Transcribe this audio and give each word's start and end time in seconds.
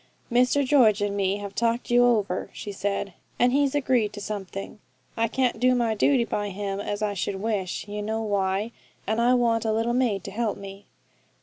'Mr 0.31 0.65
George 0.65 0.99
and 1.03 1.15
me 1.15 1.37
have 1.37 1.53
talked 1.53 1.91
you 1.91 2.03
over,' 2.03 2.49
she 2.53 2.71
said, 2.71 3.13
'and 3.37 3.53
he's 3.53 3.75
agreed 3.75 4.11
to 4.11 4.19
something. 4.19 4.79
I 5.15 5.27
can't 5.27 5.59
do 5.59 5.75
my 5.75 5.93
duty 5.93 6.25
by 6.25 6.49
him 6.49 6.79
as 6.79 7.03
I 7.03 7.13
should 7.13 7.35
wish, 7.39 7.87
you 7.87 8.01
know 8.01 8.23
why; 8.23 8.71
and 9.05 9.21
I 9.21 9.35
want 9.35 9.63
a 9.63 9.71
little 9.71 9.93
maid 9.93 10.23
to 10.23 10.31
help 10.31 10.57
me.' 10.57 10.87